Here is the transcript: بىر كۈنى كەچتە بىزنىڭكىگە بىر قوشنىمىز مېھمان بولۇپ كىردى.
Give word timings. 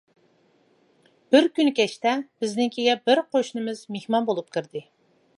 بىر 1.33 1.49
كۈنى 1.59 1.73
كەچتە 1.79 2.13
بىزنىڭكىگە 2.43 2.95
بىر 3.09 3.21
قوشنىمىز 3.35 3.83
مېھمان 3.97 4.27
بولۇپ 4.31 4.49
كىردى. 4.57 4.83